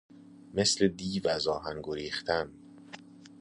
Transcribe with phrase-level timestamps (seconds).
[0.53, 2.51] مثل دیو از آهن گریختن